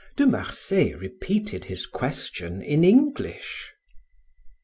[0.17, 3.67] De Marsay repeated his question in English.